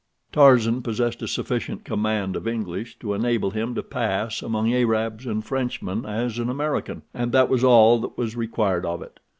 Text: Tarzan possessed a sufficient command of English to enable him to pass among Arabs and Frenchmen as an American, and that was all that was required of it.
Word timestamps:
Tarzan 0.31 0.81
possessed 0.81 1.21
a 1.21 1.27
sufficient 1.27 1.83
command 1.85 2.35
of 2.35 2.47
English 2.47 2.97
to 2.97 3.13
enable 3.13 3.51
him 3.51 3.75
to 3.75 3.83
pass 3.83 4.41
among 4.41 4.73
Arabs 4.73 5.27
and 5.27 5.45
Frenchmen 5.45 6.07
as 6.07 6.39
an 6.39 6.49
American, 6.49 7.03
and 7.13 7.31
that 7.33 7.49
was 7.49 7.63
all 7.63 7.99
that 7.99 8.17
was 8.17 8.35
required 8.35 8.83
of 8.83 9.03
it. 9.03 9.19